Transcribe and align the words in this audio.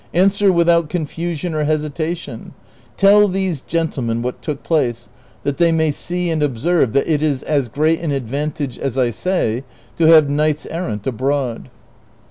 Answer 0.15 0.51
without 0.51 0.89
confusion 0.89 1.53
or 1.53 1.63
hesitation; 1.65 2.55
tell 2.97 3.27
these 3.27 3.61
gentlemen 3.61 4.23
what 4.23 4.41
took 4.41 4.63
place, 4.63 5.09
that 5.43 5.57
they 5.57 5.71
may 5.71 5.91
see 5.91 6.31
and 6.31 6.41
observe 6.41 6.93
that 6.93 7.07
it 7.07 7.21
is 7.21 7.43
as 7.43 7.69
great 7.69 7.99
an 7.99 8.11
advantage 8.11 8.79
as 8.79 8.97
I 8.97 9.11
say 9.11 9.63
to 9.97 10.05
have 10.07 10.25
kniglits 10.25 10.65
errant 10.71 11.05
abroad." 11.05 11.69